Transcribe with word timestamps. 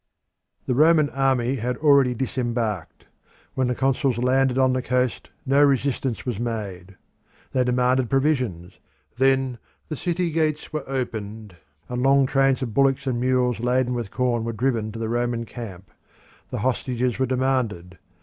The 0.65 0.73
Roman 0.73 1.11
army 1.11 1.57
had 1.57 1.77
already 1.77 2.15
disembarked. 2.15 3.05
When 3.53 3.67
the 3.67 3.75
consuls 3.75 4.17
landed 4.17 4.57
on 4.57 4.73
the 4.73 4.81
coast 4.81 5.29
no 5.45 5.61
resistance 5.63 6.25
was 6.25 6.39
made. 6.39 6.95
They 7.51 7.63
demanded 7.63 8.09
provisions. 8.09 8.79
Then 9.19 9.59
the 9.89 9.95
city 9.95 10.31
gates 10.31 10.73
were 10.73 10.89
opened, 10.89 11.55
and 11.87 12.01
long 12.01 12.25
trains 12.25 12.63
of 12.63 12.73
bullocks 12.73 13.05
and 13.05 13.21
mules 13.21 13.59
laden 13.59 13.93
with 13.93 14.09
corn 14.09 14.43
were 14.43 14.53
driven 14.53 14.91
to 14.91 14.97
the 14.97 15.07
Roman 15.07 15.45
camp. 15.45 15.91
The 16.49 16.61
hostages 16.65 17.19
were 17.19 17.27
demanded. 17.27 17.99